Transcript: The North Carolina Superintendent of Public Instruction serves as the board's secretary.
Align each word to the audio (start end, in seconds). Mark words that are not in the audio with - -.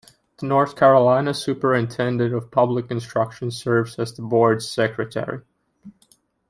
The 0.37 0.47
North 0.47 0.75
Carolina 0.75 1.31
Superintendent 1.31 2.33
of 2.33 2.49
Public 2.49 2.89
Instruction 2.89 3.51
serves 3.51 3.99
as 3.99 4.11
the 4.11 4.23
board's 4.23 4.67
secretary. 4.67 5.43